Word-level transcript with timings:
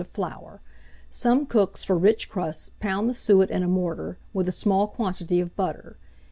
of 0.01 0.07
flour. 0.07 0.59
Some 1.11 1.45
cooks, 1.45 1.83
for 1.83 1.95
rich 1.95 2.27
crusts, 2.27 2.69
pound 2.79 3.07
the 3.07 3.13
suet 3.13 3.51
in 3.51 3.61
a 3.61 3.67
mortar, 3.67 4.17
with 4.33 4.47
a 4.47 4.51
small 4.51 4.87
quantity 4.87 5.39
of 5.39 5.55
butter. 5.55 5.95